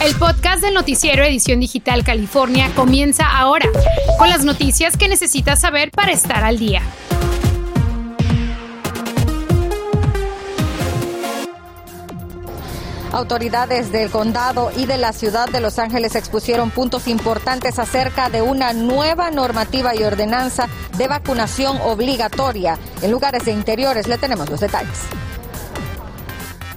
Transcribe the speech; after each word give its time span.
El 0.00 0.14
podcast 0.14 0.62
del 0.62 0.74
noticiero 0.74 1.24
Edición 1.24 1.58
Digital 1.58 2.04
California 2.04 2.70
comienza 2.76 3.26
ahora, 3.26 3.68
con 4.16 4.28
las 4.28 4.44
noticias 4.44 4.96
que 4.96 5.08
necesitas 5.08 5.60
saber 5.60 5.90
para 5.90 6.12
estar 6.12 6.44
al 6.44 6.56
día. 6.56 6.82
Autoridades 13.10 13.90
del 13.90 14.08
condado 14.08 14.70
y 14.76 14.86
de 14.86 14.98
la 14.98 15.12
ciudad 15.12 15.48
de 15.48 15.60
Los 15.60 15.80
Ángeles 15.80 16.14
expusieron 16.14 16.70
puntos 16.70 17.08
importantes 17.08 17.80
acerca 17.80 18.30
de 18.30 18.40
una 18.40 18.72
nueva 18.72 19.32
normativa 19.32 19.96
y 19.96 20.04
ordenanza 20.04 20.68
de 20.96 21.08
vacunación 21.08 21.76
obligatoria 21.82 22.78
en 23.02 23.10
lugares 23.10 23.44
de 23.46 23.50
interiores. 23.50 24.06
Le 24.06 24.16
tenemos 24.16 24.48
los 24.48 24.60
detalles. 24.60 25.00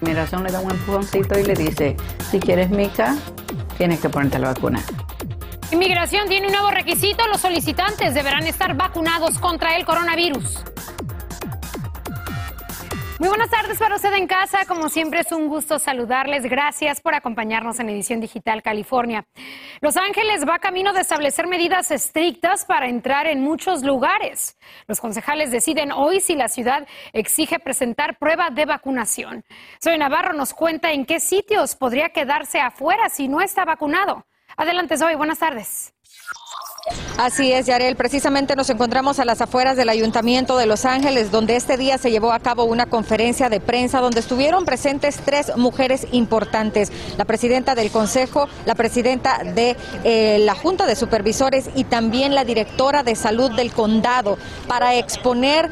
Migración 0.01 0.43
le 0.43 0.51
da 0.51 0.59
un 0.59 0.71
empujoncito 0.71 1.39
y 1.39 1.43
le 1.43 1.53
dice, 1.53 1.95
si 2.29 2.39
quieres 2.39 2.69
mica, 2.69 3.15
tienes 3.77 3.99
que 3.99 4.09
ponerte 4.09 4.39
la 4.39 4.49
vacuna. 4.53 4.81
Inmigración 5.71 6.27
tiene 6.27 6.47
un 6.47 6.53
nuevo 6.53 6.71
requisito, 6.71 7.25
los 7.27 7.39
solicitantes 7.39 8.13
deberán 8.13 8.45
estar 8.45 8.75
vacunados 8.75 9.37
contra 9.39 9.77
el 9.77 9.85
coronavirus. 9.85 10.63
Muy 13.21 13.29
buenas 13.29 13.51
tardes 13.51 13.77
para 13.77 13.97
usted 13.97 14.15
en 14.15 14.25
casa. 14.25 14.65
Como 14.67 14.89
siempre 14.89 15.19
es 15.19 15.31
un 15.31 15.47
gusto 15.47 15.77
saludarles. 15.77 16.41
Gracias 16.41 17.01
por 17.01 17.13
acompañarnos 17.13 17.79
en 17.79 17.87
Edición 17.87 18.19
Digital 18.19 18.63
California. 18.63 19.27
Los 19.79 19.95
Ángeles 19.95 20.43
va 20.43 20.57
camino 20.57 20.91
de 20.91 21.01
establecer 21.01 21.45
medidas 21.45 21.91
estrictas 21.91 22.65
para 22.65 22.89
entrar 22.89 23.27
en 23.27 23.41
muchos 23.41 23.83
lugares. 23.83 24.57
Los 24.87 24.99
concejales 24.99 25.51
deciden 25.51 25.91
hoy 25.91 26.19
si 26.19 26.33
la 26.33 26.47
ciudad 26.47 26.87
exige 27.13 27.59
presentar 27.59 28.17
prueba 28.17 28.49
de 28.49 28.65
vacunación. 28.65 29.45
Soy 29.79 29.99
Navarro 29.99 30.33
nos 30.33 30.55
cuenta 30.55 30.91
en 30.91 31.05
qué 31.05 31.19
sitios 31.19 31.75
podría 31.75 32.09
quedarse 32.09 32.59
afuera 32.59 33.07
si 33.09 33.27
no 33.27 33.39
está 33.39 33.65
vacunado. 33.65 34.25
Adelante, 34.57 34.97
Zoe. 34.97 35.15
Buenas 35.15 35.37
tardes. 35.37 35.93
Así 37.17 37.51
es, 37.51 37.67
Yarel. 37.67 37.95
Precisamente 37.95 38.55
nos 38.55 38.69
encontramos 38.69 39.19
a 39.19 39.25
las 39.25 39.41
afueras 39.41 39.77
del 39.77 39.89
Ayuntamiento 39.89 40.57
de 40.57 40.65
Los 40.65 40.85
Ángeles, 40.85 41.29
donde 41.29 41.55
este 41.55 41.77
día 41.77 41.97
se 41.97 42.09
llevó 42.09 42.33
a 42.33 42.39
cabo 42.39 42.63
una 42.63 42.87
conferencia 42.87 43.49
de 43.49 43.59
prensa 43.59 43.99
donde 43.99 44.19
estuvieron 44.19 44.65
presentes 44.65 45.19
tres 45.23 45.55
mujeres 45.55 46.07
importantes. 46.11 46.91
La 47.17 47.25
presidenta 47.25 47.75
del 47.75 47.91
Consejo, 47.91 48.47
la 48.65 48.75
presidenta 48.75 49.43
de 49.43 49.77
eh, 50.03 50.39
la 50.39 50.55
Junta 50.55 50.87
de 50.87 50.95
Supervisores 50.95 51.69
y 51.75 51.83
también 51.83 52.33
la 52.33 52.45
directora 52.45 53.03
de 53.03 53.15
salud 53.15 53.51
del 53.51 53.71
condado 53.71 54.37
para 54.67 54.95
exponer 54.95 55.69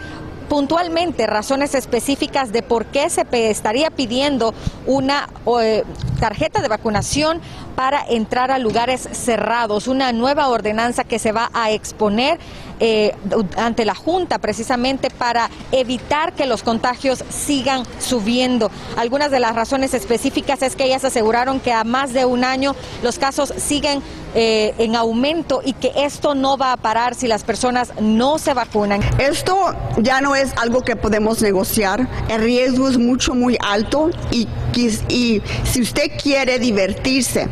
puntualmente 0.49 1.27
razones 1.27 1.75
específicas 1.75 2.51
de 2.51 2.63
por 2.63 2.87
qué 2.87 3.09
se 3.09 3.25
estaría 3.31 3.91
pidiendo 3.91 4.53
una 4.85 5.29
eh, 5.61 5.83
tarjeta 6.19 6.61
de 6.61 6.67
vacunación 6.67 7.39
para 7.79 8.03
entrar 8.09 8.51
a 8.51 8.59
lugares 8.59 9.07
cerrados, 9.13 9.87
una 9.87 10.11
nueva 10.11 10.49
ordenanza 10.49 11.05
que 11.05 11.17
se 11.17 11.31
va 11.31 11.49
a 11.53 11.71
exponer 11.71 12.37
eh, 12.81 13.15
ante 13.55 13.85
la 13.85 13.95
Junta 13.95 14.39
precisamente 14.39 15.09
para 15.09 15.49
evitar 15.71 16.33
que 16.33 16.45
los 16.45 16.61
contagios 16.61 17.23
sigan 17.29 17.83
subiendo. 17.99 18.69
Algunas 18.97 19.31
de 19.31 19.39
las 19.39 19.55
razones 19.55 19.93
específicas 19.93 20.61
es 20.61 20.75
que 20.75 20.83
ellas 20.83 21.05
aseguraron 21.05 21.61
que 21.61 21.71
a 21.71 21.85
más 21.85 22.11
de 22.11 22.25
un 22.25 22.43
año 22.43 22.75
los 23.01 23.17
casos 23.17 23.53
siguen 23.55 24.01
eh, 24.35 24.75
en 24.77 24.95
aumento 24.95 25.61
y 25.63 25.73
que 25.73 25.91
esto 25.95 26.35
no 26.35 26.57
va 26.57 26.73
a 26.73 26.77
parar 26.77 27.15
si 27.15 27.27
las 27.27 27.43
personas 27.43 27.93
no 28.01 28.39
se 28.39 28.53
vacunan. 28.53 29.01
Esto 29.19 29.73
ya 29.97 30.19
no 30.19 30.35
es 30.35 30.51
algo 30.57 30.81
que 30.81 30.95
podemos 30.95 31.41
negociar. 31.41 32.07
El 32.27 32.41
riesgo 32.41 32.89
es 32.89 32.97
mucho, 32.97 33.33
muy 33.33 33.57
alto 33.61 34.09
y, 34.31 34.49
y 34.75 35.41
si 35.63 35.81
usted 35.81 36.11
quiere 36.21 36.59
divertirse, 36.59 37.47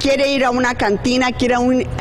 quiere 0.00 0.32
ir 0.32 0.44
a 0.44 0.50
una 0.50 0.74
cantina, 0.74 1.32
quiere 1.32 1.56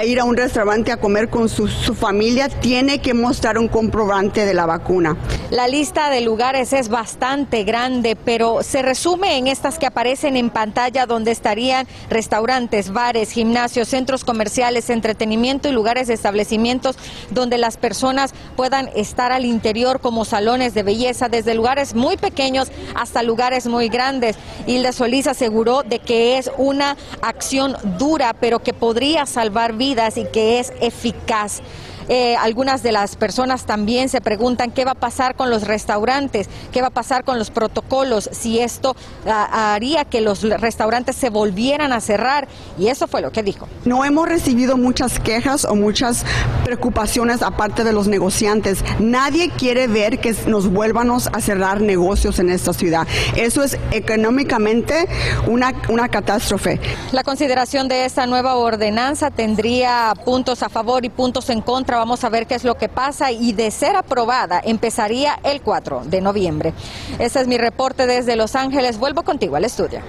ir 0.06 0.20
a 0.20 0.24
un 0.24 0.38
restaurante 0.38 0.92
a 0.92 0.98
comer 0.98 1.30
con 1.30 1.50
su, 1.50 1.68
familia, 1.68 2.50
tiene 2.50 3.00
que 3.00 3.14
mostrar 3.14 3.58
un 3.58 3.68
comprobante 3.68 4.46
de 4.46 4.54
la 4.54 4.66
vacuna. 4.66 5.16
La 5.50 5.68
lista 5.68 6.10
de 6.10 6.22
lugares 6.22 6.74
es 6.74 6.90
bastante 6.90 7.64
grande, 7.64 8.16
pero 8.16 8.64
se 8.64 8.82
resume 8.82 9.38
en 9.38 9.48
estas 9.48 9.80
que 9.80 9.86
aparecen 9.86 10.36
en 10.36 10.50
pantalla 10.50 11.06
donde 11.06 11.32
estarían 11.32 11.88
restaurantes, 12.10 12.92
bares, 12.92 13.32
gimnasios, 13.32 13.88
centros 13.88 14.24
comerciales, 14.24 14.90
entretenimiento 14.90 15.70
y 15.70 15.72
lugares 15.72 16.08
de 16.08 16.16
establecimientos 16.16 16.98
donde 17.32 17.58
las 17.58 17.78
personas 17.78 18.34
puedan 18.56 18.90
estar 18.96 19.32
al 19.32 19.46
interior 19.46 20.02
como 20.02 20.26
salones 20.26 20.74
de 20.74 20.84
belleza, 20.84 21.30
desde 21.30 21.54
lugares 21.54 21.96
muy 21.96 22.18
pequeños 22.18 22.72
hasta 22.96 23.24
lugares 23.24 23.68
muy 23.68 23.90
grandes. 23.90 24.36
Hilda 24.68 24.92
Solís 24.92 25.28
aseguró 25.28 25.84
de 25.84 26.00
que 26.00 26.38
es 26.38 26.52
una 26.58 26.98
acción 27.22 27.76
dura, 27.86 28.34
pero 28.40 28.60
que 28.60 28.74
podría 28.74 29.26
salvar 29.26 29.74
vidas 29.74 30.18
y 30.18 30.26
que 30.26 30.60
es 30.60 30.74
eficaz. 30.82 31.62
Eh, 32.10 32.36
algunas 32.36 32.84
de 32.84 32.92
las 32.92 33.16
personas 33.16 33.66
también 33.66 34.10
se 34.10 34.22
preguntan 34.22 34.72
qué 34.72 34.86
va 34.86 34.92
a 34.92 34.96
pasar 34.96 35.36
con 35.36 35.50
los 35.50 35.64
restaurantes, 35.68 36.50
qué 36.72 36.82
va 36.82 36.88
a 36.88 36.92
pasar 36.92 37.24
con 37.24 37.40
los 37.40 37.50
protocolos, 37.50 38.30
si 38.32 38.60
esto 38.60 38.96
ah, 39.28 39.74
haría 39.74 40.06
que 40.06 40.22
los 40.22 40.42
restaurantes 40.42 41.16
se 41.16 41.30
volvieran 41.30 41.94
a 41.94 42.02
cerrar. 42.02 42.48
Y 42.78 42.88
eso 42.88 43.08
fue 43.08 43.22
lo 43.22 43.32
que 43.32 43.44
dijo. 43.44 43.68
No 43.86 44.04
hemos 44.06 44.28
recibido 44.28 44.78
muchas 44.78 45.20
quejas 45.20 45.66
o 45.66 45.76
muchas 45.76 46.26
preocupaciones 46.64 47.42
aparte 47.42 47.84
de 47.84 47.94
los 47.94 48.08
negociantes. 48.08 48.84
Nadie 49.00 49.50
quiere 49.50 49.88
ver 49.88 50.20
que 50.20 50.36
nos 50.48 50.72
vuelvan 50.72 51.06
a 51.12 51.42
cerrar 51.42 51.82
negocios 51.82 52.40
en 52.40 52.50
esta 52.50 52.74
ciudad. 52.74 53.06
Eso 53.36 53.64
es 53.64 53.78
económicamente 53.92 55.08
una, 55.48 55.74
una 55.90 56.10
catástrofe. 56.10 56.80
La 57.12 57.24
consideración 57.24 57.88
de 57.88 58.06
esta 58.06 58.26
nueva 58.26 58.56
ordenanza 58.56 59.30
tendría 59.30 60.14
puntos 60.24 60.64
a 60.64 60.70
favor 60.70 61.06
y 61.06 61.10
puntos 61.10 61.50
en 61.52 61.62
contra 61.62 61.95
Vamos 61.98 62.24
a 62.24 62.30
ver 62.30 62.46
qué 62.46 62.56
es 62.56 62.64
lo 62.64 62.78
que 62.78 62.90
pasa 62.90 63.32
y 63.32 63.54
de 63.54 63.72
ser 63.72 63.96
aprobada 63.96 64.62
empezaría 64.64 65.40
el 65.44 65.62
4 65.62 66.04
de 66.06 66.22
noviembre. 66.22 66.74
Este 67.20 67.40
es 67.40 67.48
mi 67.48 67.58
reporte 67.58 68.06
desde 68.06 68.36
Los 68.36 68.56
Ángeles. 68.56 68.98
Vuelvo 68.98 69.24
contigo 69.24 69.56
al 69.56 69.66
estudio. 69.66 70.02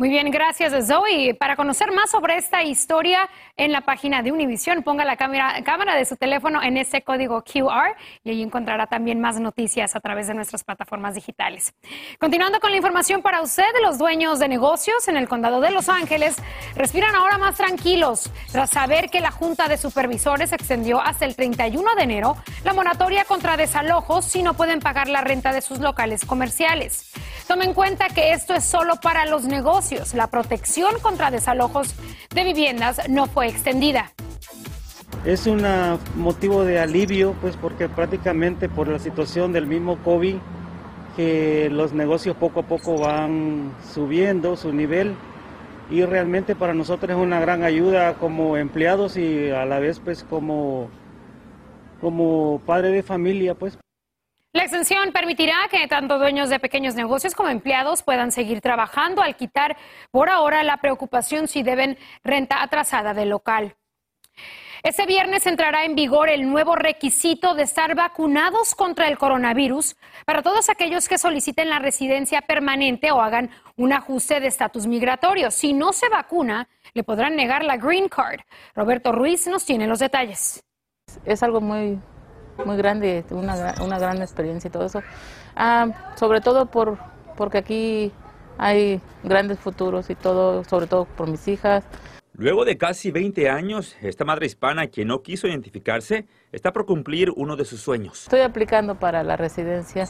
Muy 0.00 0.08
bien, 0.08 0.30
gracias 0.30 0.86
Zoe. 0.86 1.34
Para 1.34 1.56
conocer 1.56 1.92
más 1.92 2.10
sobre 2.10 2.38
esta 2.38 2.62
historia 2.62 3.28
en 3.58 3.70
la 3.70 3.82
página 3.82 4.22
de 4.22 4.32
Univision, 4.32 4.82
ponga 4.82 5.04
la 5.04 5.16
cámara, 5.16 5.62
cámara, 5.62 5.94
de 5.94 6.06
su 6.06 6.16
teléfono 6.16 6.62
en 6.62 6.78
ese 6.78 7.02
código 7.02 7.44
QR 7.44 7.94
y 8.24 8.30
ahí 8.30 8.42
encontrará 8.42 8.86
también 8.86 9.20
más 9.20 9.38
noticias 9.38 9.94
a 9.94 10.00
través 10.00 10.26
de 10.26 10.32
nuestras 10.32 10.64
plataformas 10.64 11.16
digitales. 11.16 11.74
Continuando 12.18 12.60
con 12.60 12.70
la 12.70 12.78
información 12.78 13.20
para 13.20 13.42
usted, 13.42 13.62
los 13.82 13.98
dueños 13.98 14.38
de 14.38 14.48
negocios 14.48 15.06
en 15.06 15.18
el 15.18 15.28
condado 15.28 15.60
de 15.60 15.70
Los 15.70 15.90
Ángeles 15.90 16.36
respiran 16.74 17.14
ahora 17.14 17.36
más 17.36 17.56
tranquilos 17.56 18.32
tras 18.52 18.70
saber 18.70 19.10
que 19.10 19.20
la 19.20 19.30
Junta 19.30 19.68
de 19.68 19.76
Supervisores 19.76 20.54
extendió 20.54 21.02
hasta 21.02 21.26
el 21.26 21.36
31 21.36 21.94
de 21.96 22.02
enero 22.02 22.38
la 22.64 22.72
moratoria 22.72 23.26
contra 23.26 23.58
desalojos 23.58 24.24
si 24.24 24.42
no 24.42 24.54
pueden 24.54 24.80
pagar 24.80 25.10
la 25.10 25.20
renta 25.20 25.52
de 25.52 25.60
sus 25.60 25.78
locales 25.78 26.24
comerciales. 26.24 27.12
Tome 27.50 27.64
en 27.64 27.74
cuenta 27.74 28.06
que 28.06 28.30
esto 28.30 28.54
es 28.54 28.62
solo 28.62 28.94
para 29.02 29.26
los 29.26 29.42
negocios 29.42 30.14
la 30.14 30.28
protección 30.28 30.92
contra 31.02 31.32
desalojos 31.32 31.96
de 32.32 32.44
viviendas 32.44 33.00
no 33.08 33.26
fue 33.26 33.48
extendida. 33.48 34.12
Es 35.24 35.48
un 35.48 35.66
motivo 36.14 36.62
de 36.62 36.78
alivio, 36.78 37.34
pues 37.40 37.56
porque 37.56 37.88
prácticamente 37.88 38.68
por 38.68 38.86
la 38.86 39.00
situación 39.00 39.52
del 39.52 39.66
mismo 39.66 39.98
COVID, 40.04 40.36
que 41.16 41.68
los 41.72 41.92
negocios 41.92 42.36
poco 42.36 42.60
a 42.60 42.62
poco 42.62 43.00
van 43.00 43.74
subiendo 43.92 44.56
su 44.56 44.72
nivel 44.72 45.16
y 45.90 46.04
realmente 46.04 46.54
para 46.54 46.72
nosotros 46.72 47.10
es 47.10 47.16
una 47.16 47.40
gran 47.40 47.64
ayuda 47.64 48.14
como 48.14 48.58
empleados 48.58 49.16
y 49.16 49.50
a 49.50 49.64
la 49.64 49.80
vez 49.80 49.98
pues 49.98 50.22
como, 50.22 50.88
como 52.00 52.62
padre 52.64 52.90
de 52.90 53.02
familia, 53.02 53.56
pues. 53.56 53.76
La 54.52 54.62
extensión 54.62 55.12
permitirá 55.12 55.54
que 55.70 55.86
tanto 55.86 56.18
dueños 56.18 56.50
de 56.50 56.58
pequeños 56.58 56.96
negocios 56.96 57.36
como 57.36 57.50
empleados 57.50 58.02
puedan 58.02 58.32
seguir 58.32 58.60
trabajando 58.60 59.22
al 59.22 59.36
quitar 59.36 59.76
por 60.10 60.28
ahora 60.28 60.64
la 60.64 60.78
preocupación 60.78 61.46
si 61.46 61.62
deben 61.62 61.96
renta 62.24 62.60
atrasada 62.60 63.14
del 63.14 63.28
local. 63.28 63.76
Este 64.82 65.06
viernes 65.06 65.46
entrará 65.46 65.84
en 65.84 65.94
vigor 65.94 66.30
el 66.30 66.50
nuevo 66.50 66.74
requisito 66.74 67.54
de 67.54 67.62
estar 67.62 67.94
vacunados 67.94 68.74
contra 68.74 69.06
el 69.06 69.18
coronavirus 69.18 69.94
para 70.24 70.42
todos 70.42 70.68
aquellos 70.68 71.08
que 71.08 71.18
soliciten 71.18 71.68
la 71.68 71.78
residencia 71.78 72.40
permanente 72.40 73.12
o 73.12 73.20
hagan 73.20 73.50
un 73.76 73.92
ajuste 73.92 74.40
de 74.40 74.48
estatus 74.48 74.86
migratorio. 74.86 75.52
Si 75.52 75.74
no 75.74 75.92
se 75.92 76.08
vacuna, 76.08 76.68
le 76.94 77.04
podrán 77.04 77.36
negar 77.36 77.62
la 77.62 77.76
Green 77.76 78.08
Card. 78.08 78.40
Roberto 78.74 79.12
Ruiz 79.12 79.46
nos 79.46 79.64
tiene 79.64 79.86
los 79.86 80.00
detalles. 80.00 80.64
Es 81.24 81.42
algo 81.44 81.60
muy 81.60 82.00
muy 82.64 82.76
grande, 82.76 83.24
una, 83.30 83.74
una 83.82 83.98
gran 83.98 84.22
experiencia 84.22 84.68
y 84.68 84.70
todo 84.70 84.86
eso. 84.86 85.02
Ah, 85.56 86.12
sobre 86.16 86.40
todo 86.40 86.66
por, 86.66 86.98
porque 87.36 87.58
aquí 87.58 88.12
hay 88.58 89.00
grandes 89.22 89.58
futuros 89.58 90.10
y 90.10 90.14
todo, 90.14 90.64
sobre 90.64 90.86
todo 90.86 91.04
por 91.04 91.28
mis 91.28 91.48
hijas. 91.48 91.84
Luego 92.34 92.64
de 92.64 92.78
casi 92.78 93.10
20 93.10 93.50
años, 93.50 93.96
esta 94.00 94.24
madre 94.24 94.46
hispana 94.46 94.86
que 94.86 95.04
no 95.04 95.22
quiso 95.22 95.46
identificarse 95.48 96.26
está 96.52 96.72
por 96.72 96.86
cumplir 96.86 97.30
uno 97.36 97.56
de 97.56 97.64
sus 97.64 97.80
sueños. 97.80 98.22
Estoy 98.22 98.40
aplicando 98.40 98.94
para 98.94 99.22
la 99.22 99.36
residencia 99.36 100.06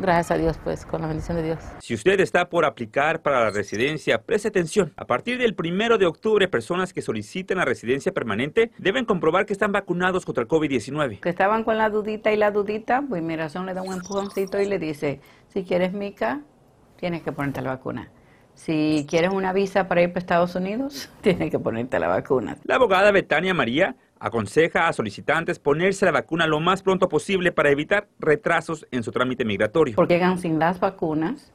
gracias 0.00 0.30
a 0.30 0.38
Dios, 0.38 0.58
pues, 0.62 0.86
con 0.86 1.02
la 1.02 1.08
bendición 1.08 1.36
de 1.36 1.42
Dios. 1.44 1.58
Si 1.78 1.94
usted 1.94 2.18
está 2.20 2.48
por 2.48 2.64
aplicar 2.64 3.22
para 3.22 3.44
la 3.44 3.50
residencia, 3.50 4.22
preste 4.22 4.48
atención. 4.48 4.92
A 4.96 5.06
partir 5.06 5.38
del 5.38 5.54
primero 5.54 5.98
de 5.98 6.06
octubre, 6.06 6.48
personas 6.48 6.92
que 6.92 7.02
soliciten 7.02 7.58
la 7.58 7.64
residencia 7.64 8.12
permanente 8.12 8.70
deben 8.78 9.04
comprobar 9.04 9.46
que 9.46 9.52
están 9.52 9.72
vacunados 9.72 10.24
contra 10.24 10.42
el 10.42 10.48
COVID-19. 10.48 11.20
Que 11.20 11.28
estaban 11.28 11.64
con 11.64 11.78
la 11.78 11.90
dudita 11.90 12.32
y 12.32 12.36
la 12.36 12.50
dudita, 12.50 13.02
pues 13.08 13.22
inmigración 13.22 13.66
le 13.66 13.74
da 13.74 13.82
un 13.82 13.92
empujoncito 13.92 14.60
y 14.60 14.66
le 14.66 14.78
dice, 14.78 15.20
si 15.48 15.64
quieres 15.64 15.92
mica, 15.92 16.40
tienes 16.96 17.22
que 17.22 17.32
ponerte 17.32 17.62
la 17.62 17.70
vacuna. 17.70 18.10
Si 18.54 19.06
quieres 19.08 19.30
una 19.32 19.52
visa 19.52 19.88
para 19.88 20.02
ir 20.02 20.10
para 20.10 20.20
Estados 20.20 20.54
Unidos, 20.54 21.10
tienes 21.22 21.50
que 21.50 21.58
ponerte 21.58 21.98
la 21.98 22.08
vacuna. 22.08 22.56
La 22.64 22.76
abogada 22.76 23.10
Betania 23.10 23.54
María 23.54 23.96
aconseja 24.20 24.86
a 24.86 24.92
solicitantes 24.92 25.58
ponerse 25.58 26.04
la 26.04 26.12
vacuna 26.12 26.46
lo 26.46 26.60
más 26.60 26.82
pronto 26.82 27.08
posible 27.08 27.50
para 27.50 27.70
evitar 27.70 28.06
retrasos 28.18 28.86
en 28.90 29.02
su 29.02 29.10
trámite 29.10 29.44
migratorio. 29.44 29.96
Porque 29.96 30.14
llegan 30.14 30.38
sin 30.38 30.58
las 30.58 30.78
vacunas 30.78 31.52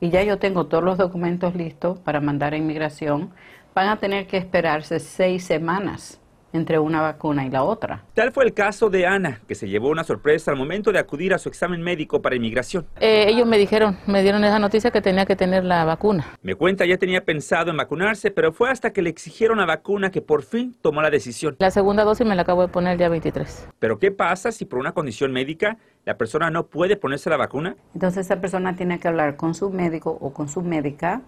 y 0.00 0.10
ya 0.10 0.22
yo 0.22 0.38
tengo 0.38 0.66
todos 0.66 0.84
los 0.84 0.96
documentos 0.96 1.54
listos 1.54 1.98
para 1.98 2.20
mandar 2.20 2.54
a 2.54 2.56
inmigración, 2.56 3.30
van 3.74 3.88
a 3.88 3.98
tener 3.98 4.26
que 4.26 4.36
esperarse 4.36 5.00
seis 5.00 5.44
semanas 5.44 6.20
entre 6.54 6.78
una 6.78 7.02
vacuna 7.02 7.44
y 7.44 7.50
la 7.50 7.64
otra. 7.64 8.04
Tal 8.14 8.32
fue 8.32 8.44
el 8.44 8.54
caso 8.54 8.88
de 8.88 9.06
Ana, 9.06 9.40
que 9.46 9.54
se 9.54 9.68
llevó 9.68 9.88
una 9.88 10.04
sorpresa 10.04 10.52
al 10.52 10.56
momento 10.56 10.92
de 10.92 11.00
acudir 11.00 11.34
a 11.34 11.38
su 11.38 11.48
examen 11.48 11.82
médico 11.82 12.22
para 12.22 12.36
inmigración. 12.36 12.86
Eh, 13.00 13.26
ellos 13.28 13.46
me 13.46 13.58
dijeron, 13.58 13.98
me 14.06 14.22
dieron 14.22 14.44
esa 14.44 14.58
noticia 14.58 14.90
que 14.92 15.02
tenía 15.02 15.26
que 15.26 15.34
tener 15.34 15.64
la 15.64 15.84
vacuna. 15.84 16.24
Me 16.42 16.54
cuenta, 16.54 16.86
ya 16.86 16.96
tenía 16.96 17.24
pensado 17.24 17.70
en 17.70 17.76
vacunarse, 17.76 18.30
pero 18.30 18.52
fue 18.52 18.70
hasta 18.70 18.92
que 18.92 19.02
le 19.02 19.10
exigieron 19.10 19.58
la 19.58 19.66
vacuna 19.66 20.10
que 20.10 20.22
por 20.22 20.44
fin 20.44 20.76
tomó 20.80 21.02
la 21.02 21.10
decisión. 21.10 21.56
La 21.58 21.72
segunda 21.72 22.04
dosis 22.04 22.26
me 22.26 22.36
la 22.36 22.42
acabo 22.42 22.62
de 22.62 22.68
poner 22.68 22.92
el 22.92 22.98
día 22.98 23.08
23. 23.08 23.68
Pero 23.80 23.98
¿qué 23.98 24.12
pasa 24.12 24.52
si 24.52 24.64
por 24.64 24.78
una 24.78 24.92
condición 24.92 25.32
médica 25.32 25.76
la 26.04 26.16
persona 26.16 26.50
no 26.50 26.66
puede 26.66 26.96
ponerse 26.96 27.30
la 27.30 27.36
vacuna? 27.36 27.76
Entonces 27.94 28.26
esa 28.26 28.40
persona 28.40 28.76
tiene 28.76 29.00
que 29.00 29.08
hablar 29.08 29.36
con 29.36 29.54
su 29.54 29.70
médico 29.70 30.16
o 30.20 30.32
con 30.32 30.48
su 30.48 30.62
médica 30.62 31.22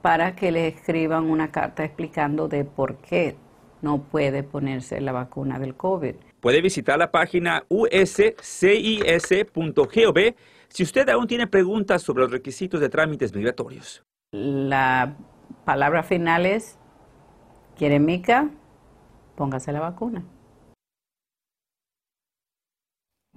para 0.00 0.34
que 0.34 0.50
le 0.50 0.66
escriban 0.66 1.30
una 1.30 1.50
carta 1.50 1.84
explicando 1.84 2.48
de 2.48 2.64
por 2.64 2.96
qué 2.96 3.36
no 3.82 4.04
puede 4.04 4.42
ponerse 4.42 5.00
la 5.00 5.12
vacuna 5.12 5.58
del 5.58 5.74
COVID. 5.74 6.14
Puede 6.40 6.62
visitar 6.62 6.98
la 6.98 7.10
página 7.10 7.64
uscis.gov 7.68 8.54
si 10.68 10.82
usted 10.82 11.08
aún 11.10 11.26
tiene 11.26 11.46
preguntas 11.46 12.02
sobre 12.02 12.22
los 12.22 12.32
requisitos 12.32 12.80
de 12.80 12.88
trámites 12.88 13.34
migratorios. 13.34 14.02
La 14.32 15.16
palabra 15.66 16.02
final 16.02 16.46
es, 16.46 16.78
¿quiere 17.76 17.98
mica? 17.98 18.48
Póngase 19.36 19.72
la 19.72 19.80
vacuna. 19.80 20.24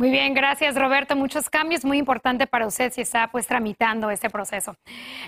Muy 0.06 0.12
bien, 0.12 0.36
gracias 0.36 0.76
Roberto. 0.76 1.16
Muchos 1.16 1.50
cambios 1.50 1.84
muy 1.84 1.98
importantes 1.98 2.48
para 2.48 2.68
usted 2.68 2.94
si 2.94 3.02
está 3.02 3.28
pues 3.32 3.48
tramitando 3.48 4.12
este 4.12 4.30
proceso. 4.30 4.76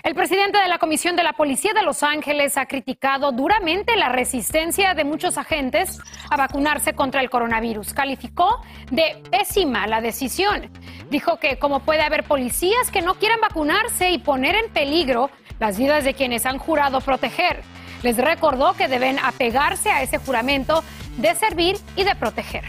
El 0.04 0.14
presidente 0.14 0.56
de 0.56 0.68
la 0.68 0.78
Comisión 0.78 1.16
de 1.16 1.24
la 1.24 1.32
Policía 1.32 1.72
de 1.72 1.82
Los 1.82 2.04
Ángeles 2.04 2.56
ha 2.56 2.66
criticado 2.66 3.32
duramente 3.32 3.96
la 3.96 4.08
resistencia 4.08 4.94
de 4.94 5.02
muchos 5.02 5.36
agentes 5.36 5.98
a 6.30 6.36
vacunarse 6.36 6.92
contra 6.92 7.22
el 7.22 7.28
coronavirus. 7.28 7.92
Calificó 7.92 8.62
de 8.92 9.20
pésima 9.32 9.88
la 9.88 10.00
decisión. 10.00 10.70
Dijo 11.10 11.40
que 11.40 11.58
como 11.58 11.80
puede 11.80 12.02
haber 12.02 12.22
policías 12.22 12.92
que 12.92 13.02
no 13.02 13.16
quieran 13.16 13.40
vacunarse 13.40 14.10
y 14.10 14.18
poner 14.18 14.54
en 14.54 14.70
peligro 14.72 15.28
las 15.58 15.76
vidas 15.76 16.04
de 16.04 16.14
quienes 16.14 16.46
han 16.46 16.58
jurado 16.58 17.00
proteger. 17.00 17.64
Les 18.04 18.16
recordó 18.16 18.74
que 18.74 18.86
deben 18.86 19.18
apegarse 19.18 19.90
a 19.90 20.02
ese 20.02 20.18
juramento 20.18 20.84
de 21.16 21.34
servir 21.34 21.78
y 21.96 22.04
de 22.04 22.14
proteger. 22.14 22.62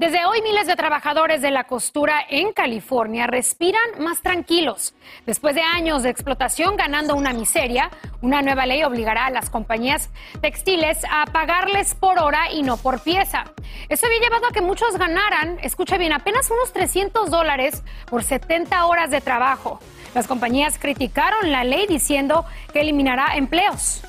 Desde 0.00 0.24
hoy 0.26 0.42
miles 0.42 0.68
de 0.68 0.76
trabajadores 0.76 1.42
de 1.42 1.50
la 1.50 1.64
costura 1.64 2.24
en 2.30 2.52
California 2.52 3.26
respiran 3.26 3.82
más 3.98 4.22
tranquilos. 4.22 4.94
Después 5.26 5.56
de 5.56 5.62
años 5.62 6.04
de 6.04 6.10
explotación 6.10 6.76
ganando 6.76 7.16
una 7.16 7.32
miseria, 7.32 7.90
una 8.22 8.40
nueva 8.40 8.64
ley 8.64 8.84
obligará 8.84 9.26
a 9.26 9.30
las 9.30 9.50
compañías 9.50 10.08
textiles 10.40 10.98
a 11.10 11.26
pagarles 11.32 11.96
por 11.96 12.20
hora 12.20 12.52
y 12.52 12.62
no 12.62 12.76
por 12.76 13.00
pieza. 13.00 13.46
Eso 13.88 14.06
había 14.06 14.20
llevado 14.20 14.46
a 14.46 14.52
que 14.52 14.60
muchos 14.60 14.96
ganaran, 14.96 15.58
escucha 15.62 15.98
bien, 15.98 16.12
apenas 16.12 16.48
unos 16.48 16.72
300 16.72 17.28
dólares 17.28 17.82
por 18.08 18.22
70 18.22 18.86
horas 18.86 19.10
de 19.10 19.20
trabajo. 19.20 19.80
Las 20.14 20.28
compañías 20.28 20.78
criticaron 20.78 21.50
la 21.50 21.64
ley 21.64 21.88
diciendo 21.88 22.44
que 22.72 22.82
eliminará 22.82 23.34
empleos. 23.34 24.02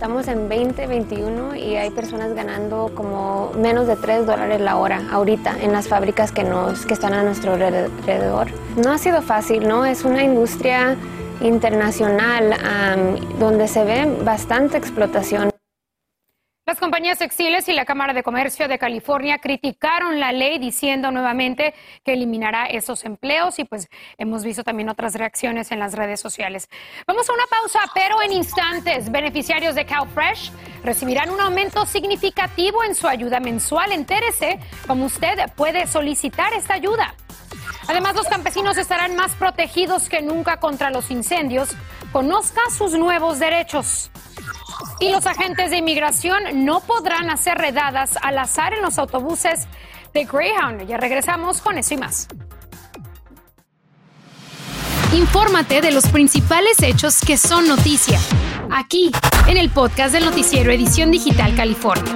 Estamos 0.00 0.28
en 0.28 0.48
2021 0.48 1.56
y 1.56 1.76
hay 1.76 1.90
personas 1.90 2.32
ganando 2.32 2.90
como 2.94 3.52
menos 3.54 3.86
de 3.86 3.96
3 3.96 4.24
dólares 4.24 4.58
la 4.58 4.78
hora 4.78 5.02
ahorita 5.10 5.58
en 5.60 5.72
las 5.72 5.88
fábricas 5.88 6.32
que, 6.32 6.42
nos, 6.42 6.86
que 6.86 6.94
están 6.94 7.12
a 7.12 7.22
nuestro 7.22 7.52
alrededor. 7.52 8.48
No 8.82 8.92
ha 8.92 8.96
sido 8.96 9.20
fácil, 9.20 9.68
¿no? 9.68 9.84
Es 9.84 10.06
una 10.06 10.24
industria 10.24 10.96
internacional 11.42 12.56
donde 13.38 13.68
se 13.68 13.84
ve 13.84 14.18
bastante 14.24 14.78
explotación. 14.78 15.49
Las 16.70 16.78
compañías 16.78 17.18
textiles 17.18 17.68
y 17.68 17.72
la 17.72 17.84
Cámara 17.84 18.12
de 18.12 18.22
Comercio 18.22 18.68
de 18.68 18.78
California 18.78 19.38
criticaron 19.38 20.20
la 20.20 20.30
ley 20.30 20.60
diciendo 20.60 21.10
nuevamente 21.10 21.74
que 22.04 22.12
eliminará 22.12 22.66
esos 22.66 23.04
empleos 23.04 23.58
y 23.58 23.64
pues 23.64 23.88
hemos 24.18 24.44
visto 24.44 24.62
también 24.62 24.88
otras 24.88 25.14
reacciones 25.14 25.72
en 25.72 25.80
las 25.80 25.94
redes 25.94 26.20
sociales. 26.20 26.68
Vamos 27.08 27.28
a 27.28 27.32
una 27.32 27.42
pausa, 27.46 27.80
pero 27.92 28.22
en 28.22 28.34
instantes, 28.34 29.10
beneficiarios 29.10 29.74
de 29.74 29.84
CalFresh 29.84 30.52
recibirán 30.84 31.30
un 31.30 31.40
aumento 31.40 31.84
significativo 31.86 32.84
en 32.84 32.94
su 32.94 33.08
ayuda 33.08 33.40
mensual. 33.40 33.90
Entérese 33.90 34.60
cómo 34.86 35.06
usted 35.06 35.52
puede 35.56 35.88
solicitar 35.88 36.52
esta 36.52 36.74
ayuda. 36.74 37.16
Además, 37.88 38.14
los 38.14 38.28
campesinos 38.28 38.76
estarán 38.76 39.16
más 39.16 39.32
protegidos 39.32 40.08
que 40.08 40.22
nunca 40.22 40.58
contra 40.58 40.90
los 40.90 41.10
incendios. 41.10 41.70
Conozca 42.12 42.60
sus 42.70 42.92
nuevos 42.92 43.40
derechos. 43.40 44.12
Y 44.98 45.10
los 45.10 45.26
agentes 45.26 45.70
de 45.70 45.78
inmigración 45.78 46.64
no 46.64 46.80
podrán 46.80 47.30
hacer 47.30 47.58
redadas 47.58 48.18
al 48.22 48.38
azar 48.38 48.74
en 48.74 48.82
los 48.82 48.98
autobuses 48.98 49.66
de 50.12 50.24
Greyhound. 50.24 50.86
Ya 50.86 50.96
regresamos 50.96 51.60
con 51.60 51.78
eso 51.78 51.94
y 51.94 51.96
más. 51.96 52.28
Infórmate 55.12 55.80
de 55.80 55.90
los 55.90 56.06
principales 56.08 56.80
hechos 56.82 57.20
que 57.20 57.36
son 57.36 57.66
noticia, 57.66 58.18
aquí 58.70 59.10
en 59.48 59.56
el 59.56 59.70
podcast 59.70 60.12
del 60.12 60.24
noticiero 60.24 60.70
Edición 60.70 61.10
Digital 61.10 61.56
California. 61.56 62.14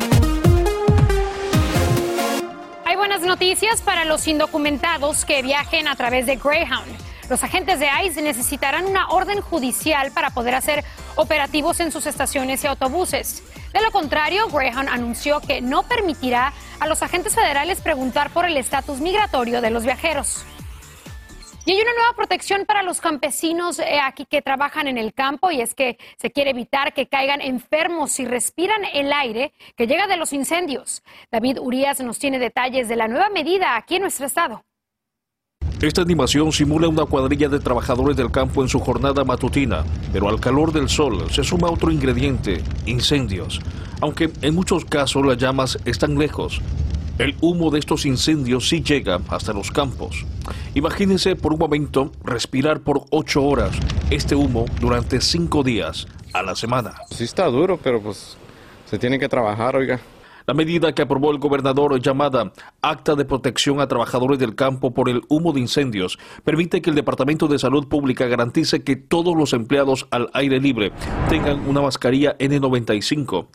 Hay 2.85 2.97
buenas 2.97 3.23
noticias 3.23 3.83
para 3.83 4.05
los 4.05 4.29
indocumentados 4.29 5.25
que 5.25 5.43
viajen 5.43 5.89
a 5.89 5.97
través 5.97 6.27
de 6.27 6.37
Greyhound. 6.37 7.14
Los 7.29 7.43
agentes 7.43 7.81
de 7.81 7.89
ICE 8.05 8.21
necesitarán 8.21 8.87
una 8.87 9.09
orden 9.09 9.41
judicial 9.41 10.13
para 10.13 10.31
poder 10.31 10.55
hacer 10.55 10.85
operativos 11.17 11.81
en 11.81 11.91
sus 11.91 12.07
estaciones 12.07 12.63
y 12.63 12.67
autobuses. 12.67 13.43
De 13.73 13.81
lo 13.81 13.91
contrario, 13.91 14.49
Greyhound 14.49 14.89
anunció 14.89 15.41
que 15.41 15.61
no 15.61 15.83
permitirá 15.85 16.53
a 16.81 16.87
los 16.87 17.03
agentes 17.03 17.35
federales 17.35 17.81
preguntar 17.81 18.31
por 18.31 18.45
el 18.45 18.57
estatus 18.57 19.01
migratorio 19.01 19.61
de 19.61 19.71
los 19.71 19.85
viajeros. 19.85 20.45
Y 21.67 21.73
hay 21.73 21.81
una 21.81 21.95
nueva 21.95 22.13
protección 22.15 22.67
para 22.67 22.83
los 22.83 23.01
campesinos 23.01 23.79
eh, 23.79 23.99
aquí 24.03 24.27
que 24.27 24.43
trabajan 24.43 24.87
en 24.87 24.99
el 24.99 25.15
campo 25.15 25.51
y 25.51 25.63
es 25.63 25.75
que 25.75 25.97
se 26.19 26.31
quiere 26.31 26.51
evitar 26.51 26.93
que 26.93 27.07
caigan 27.07 27.41
enfermos 27.41 28.13
si 28.13 28.27
respiran 28.27 28.85
el 28.93 29.11
aire 29.15 29.55
que 29.75 29.87
llega 29.87 30.07
de 30.07 30.19
los 30.19 30.35
incendios. 30.35 31.03
David 31.33 31.59
Urias 31.59 32.01
nos 32.01 32.19
tiene 32.19 32.39
detalles 32.39 32.87
de 32.87 32.97
la 32.97 33.09
nueva 33.09 33.31
medida 33.31 33.77
aquí 33.77 33.97
en 33.97 34.03
nuestro 34.03 34.27
estado. 34.27 34.63
Esta 35.81 36.03
animación 36.03 36.53
simula 36.53 36.89
una 36.89 37.05
cuadrilla 37.05 37.49
de 37.49 37.59
trabajadores 37.59 38.17
del 38.17 38.31
campo 38.31 38.63
en 38.63 38.69
su 38.69 38.79
jornada 38.79 39.25
matutina, 39.25 39.85
pero 40.13 40.29
al 40.29 40.41
calor 40.41 40.73
del 40.73 40.89
sol 40.89 41.31
se 41.31 41.45
suma 41.45 41.69
otro 41.69 41.91
ingrediente, 41.91 42.63
incendios. 42.87 43.61
Aunque 44.01 44.31
en 44.41 44.55
muchos 44.55 44.85
casos 44.85 45.27
las 45.27 45.37
llamas 45.37 45.79
están 45.85 46.17
lejos, 46.17 46.61
el 47.19 47.37
humo 47.41 47.71
de 47.71 47.81
estos 47.81 48.07
incendios 48.07 48.69
sí 48.69 48.83
llega 48.83 49.21
hasta 49.29 49.53
los 49.53 49.71
campos. 49.71 50.25
Imagínense 50.75 51.37
por 51.37 51.53
un 51.53 51.59
momento 51.59 52.13
respirar 52.25 52.81
por 52.81 53.05
ocho 53.11 53.45
horas 53.45 53.77
este 54.11 54.35
humo 54.35 54.67
durante 54.81 55.21
cinco 55.21 55.63
días 55.63 56.07
a 56.33 56.43
la 56.43 56.55
semana. 56.57 56.95
Sí 57.11 57.25
está 57.25 57.47
duro, 57.47 57.79
pero 57.83 58.01
pues 58.01 58.37
se 58.87 58.99
tiene 58.99 59.19
que 59.19 59.29
trabajar, 59.29 59.77
oiga. 59.77 60.01
La 60.47 60.53
medida 60.53 60.93
que 60.93 61.01
aprobó 61.01 61.31
el 61.31 61.39
gobernador 61.39 61.99
llamada 62.03 62.53
Acta 62.83 63.15
de 63.15 63.25
Protección 63.25 63.81
a 63.81 63.89
Trabajadores 63.89 64.39
del 64.39 64.55
Campo 64.55 64.93
por 64.93 65.09
el 65.09 65.23
Humo 65.31 65.55
de 65.55 65.61
Incendios 65.61 66.19
permite 66.45 66.83
que 66.83 66.91
el 66.91 66.97
Departamento 66.97 67.49
de 67.49 67.59
Salud 67.59 67.89
Pública 67.89 68.27
garantice 68.27 68.85
que 68.85 68.97
todos 68.97 69.35
los 69.35 69.55
empleados 69.55 70.07
al 70.11 70.29
aire 70.35 70.61
libre 70.61 70.93
tengan 71.31 71.67
una 71.67 71.81
mascarilla 71.81 72.37
N95. 72.37 73.47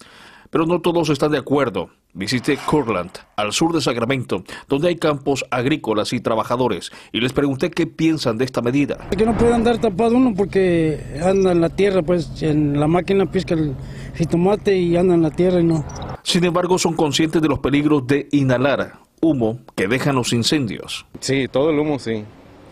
Pero 0.49 0.65
no 0.65 0.81
todos 0.81 1.09
están 1.09 1.31
de 1.31 1.37
acuerdo. 1.37 1.91
Visité 2.11 2.57
Curland, 2.57 3.11
al 3.35 3.53
sur 3.53 3.71
de 3.71 3.81
Sacramento, 3.81 4.43
donde 4.67 4.87
hay 4.87 4.95
campos 4.95 5.45
agrícolas 5.51 6.11
y 6.11 6.21
trabajadores, 6.21 6.91
y 7.11 7.21
les 7.21 7.33
pregunté 7.33 7.69
qué 7.69 7.85
piensan 7.85 8.39
de 8.39 8.45
esta 8.45 8.63
medida. 8.63 8.97
Que 9.15 9.27
no 9.27 9.37
puede 9.37 9.53
andar 9.53 9.77
tapado 9.77 10.17
uno 10.17 10.33
porque 10.35 11.19
anda 11.23 11.51
en 11.51 11.61
la 11.61 11.69
tierra, 11.69 12.01
pues 12.01 12.41
en 12.41 12.79
la 12.79 12.87
máquina 12.87 13.27
pisca 13.27 13.53
el 13.53 13.75
jitomate 14.15 14.75
y 14.75 14.97
anda 14.97 15.13
en 15.13 15.21
la 15.21 15.29
tierra 15.29 15.59
y 15.59 15.65
no. 15.65 15.85
Sin 16.29 16.43
embargo, 16.43 16.77
son 16.77 16.93
conscientes 16.93 17.41
de 17.41 17.47
los 17.47 17.57
peligros 17.57 18.05
de 18.05 18.27
inhalar 18.31 18.99
humo 19.19 19.57
que 19.75 19.87
dejan 19.87 20.13
los 20.13 20.31
incendios. 20.31 21.07
Sí, 21.21 21.47
todo 21.47 21.71
el 21.71 21.79
humo 21.79 21.97
sí. 21.97 22.23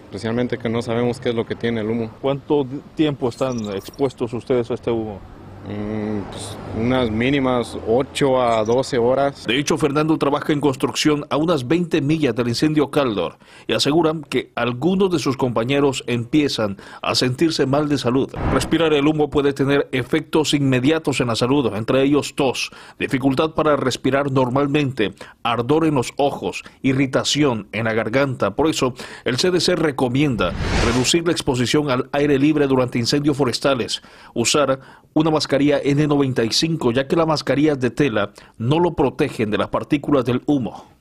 especialmente 0.05 0.59
que 0.59 0.69
no 0.69 0.83
sabemos 0.83 1.19
qué 1.19 1.29
es 1.29 1.35
lo 1.35 1.47
que 1.47 1.55
tiene 1.55 1.81
el 1.81 1.89
humo. 1.89 2.11
¿Cuánto 2.21 2.67
tiempo 2.93 3.29
están 3.29 3.57
expuestos 3.71 4.31
ustedes 4.33 4.69
a 4.69 4.75
este 4.75 4.91
humo? 4.91 5.19
Mm, 5.67 6.21
pues, 6.31 6.57
unas 6.77 7.11
mínimas 7.11 7.77
8 7.87 8.41
a 8.41 8.63
12 8.63 8.97
horas. 8.99 9.45
De 9.45 9.59
hecho, 9.59 9.77
Fernando 9.77 10.17
trabaja 10.17 10.53
en 10.53 10.61
construcción 10.61 11.25
a 11.29 11.35
unas 11.35 11.67
20 11.67 11.99
millas 12.01 12.35
del 12.35 12.47
incendio 12.47 12.89
Caldor 12.89 13.37
y 13.67 13.73
aseguran 13.73 14.21
que 14.21 14.51
algunos 14.55 15.11
de 15.11 15.19
sus 15.19 15.35
compañeros 15.35 16.05
empiezan 16.07 16.77
a 17.01 17.15
sentirse 17.15 17.65
mal 17.65 17.89
de 17.89 17.97
salud. 17.97 18.33
Respirar 18.53 18.93
el 18.93 19.07
humo 19.07 19.29
puede 19.29 19.51
tener 19.51 19.89
efectos 19.91 20.53
inmediatos 20.53 21.19
en 21.19 21.27
la 21.27 21.35
salud, 21.35 21.73
entre 21.75 22.01
ellos 22.03 22.35
tos, 22.35 22.71
dificultad 22.97 23.51
para 23.51 23.75
respirar 23.75 24.31
normalmente, 24.31 25.15
ardor 25.43 25.85
en 25.85 25.95
los 25.95 26.13
ojos, 26.15 26.63
irritación 26.81 27.67
en 27.73 27.85
la 27.85 27.93
garganta. 27.93 28.55
Por 28.55 28.67
eso, 28.67 28.93
el 29.25 29.35
CDC 29.35 29.75
recomienda 29.75 30.53
reducir 30.85 31.25
la 31.25 31.33
exposición 31.33 31.89
al 31.89 32.07
aire 32.13 32.39
libre 32.39 32.67
durante 32.67 32.99
incendios 32.99 33.35
forestales, 33.35 34.01
usar 34.33 34.79
una 35.13 35.31
mascarilla 35.31 35.56
N95, 35.59 36.93
ya 36.93 37.07
que 37.07 37.15
las 37.15 37.27
mascarillas 37.27 37.79
de 37.79 37.89
tela 37.89 38.31
no 38.57 38.79
lo 38.79 38.93
protegen 38.93 39.51
de 39.51 39.57
las 39.57 39.69
partículas 39.69 40.25
del 40.25 40.41
humo. 40.45 40.96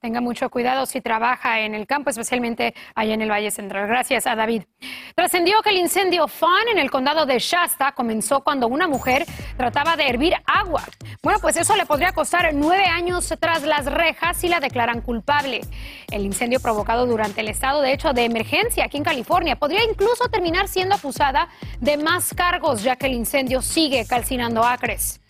Tenga 0.00 0.20
mucho 0.20 0.50
cuidado 0.50 0.86
si 0.86 1.00
trabaja 1.00 1.60
en 1.60 1.74
el 1.74 1.86
campo, 1.86 2.10
especialmente 2.10 2.74
allá 2.94 3.14
en 3.14 3.22
el 3.22 3.30
Valle 3.30 3.50
Central. 3.50 3.86
Gracias 3.86 4.26
a 4.26 4.34
David. 4.34 4.62
Trascendió 5.14 5.60
que 5.62 5.70
el 5.70 5.78
incendio 5.78 6.28
Fan 6.28 6.68
en 6.72 6.78
el 6.78 6.90
condado 6.90 7.26
de 7.26 7.38
Shasta 7.38 7.92
comenzó 7.92 8.42
cuando 8.42 8.68
una 8.68 8.88
mujer 8.88 9.24
trataba 9.56 9.96
de 9.96 10.08
hervir 10.08 10.34
agua. 10.46 10.84
Bueno, 11.22 11.38
pues 11.40 11.56
eso 11.56 11.74
le 11.76 11.86
podría 11.86 12.12
costar 12.12 12.52
nueve 12.54 12.84
años 12.84 13.34
tras 13.40 13.62
las 13.62 13.86
rejas 13.86 14.36
si 14.36 14.48
la 14.48 14.60
declaran 14.60 15.00
culpable. 15.00 15.60
El 16.10 16.24
incendio 16.24 16.60
provocado 16.60 17.06
durante 17.06 17.40
el 17.40 17.48
estado 17.48 17.80
de 17.80 17.92
hecho 17.92 18.12
de 18.12 18.24
emergencia 18.24 18.84
aquí 18.84 18.96
en 18.96 19.04
California 19.04 19.56
podría 19.56 19.84
incluso 19.84 20.28
terminar 20.28 20.68
siendo 20.68 20.94
acusada 20.94 21.48
de 21.80 21.96
más 21.96 22.34
cargos, 22.34 22.82
ya 22.82 22.96
que 22.96 23.06
el 23.06 23.14
incendio 23.14 23.62
sigue 23.62 24.06
calcinando 24.06 24.64
acres. 24.64 25.20